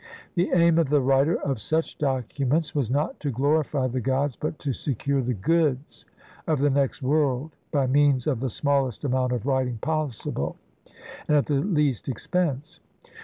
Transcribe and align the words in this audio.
The 0.33 0.49
aim 0.51 0.79
of 0.79 0.89
the 0.89 0.99
writer 0.99 1.35
of 1.41 1.61
such 1.61 1.99
documents 1.99 2.73
was 2.73 2.89
not 2.89 3.19
to 3.19 3.29
glorify 3.29 3.85
the 3.85 4.01
gods, 4.01 4.35
but 4.35 4.57
to 4.57 4.73
secure 4.73 5.21
the 5.21 5.35
goods 5.35 6.07
of 6.47 6.57
the 6.59 6.71
next 6.71 7.03
world 7.03 7.51
by 7.69 7.85
means 7.85 8.25
of 8.25 8.39
the 8.39 8.49
smallest 8.49 9.03
amount 9.03 9.31
of 9.31 9.45
writing 9.45 9.77
possible, 9.77 10.55
and 11.27 11.37
at 11.37 11.45
the 11.45 11.53
least 11.61 12.09
expense. 12.09 12.79